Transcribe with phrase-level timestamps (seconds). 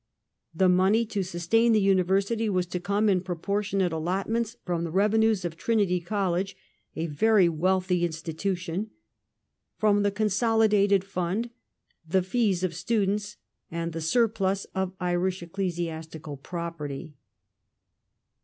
[0.51, 5.45] The money to sustain the university was to come in proportionate allotments from the revenues
[5.45, 6.57] of Trinity College,
[6.95, 8.89] a very wealthy institution;
[9.77, 11.51] from the consolidated fund,
[12.09, 13.37] the fees of students,
[13.69, 17.13] and the surplus of Irish ecclesiastical property.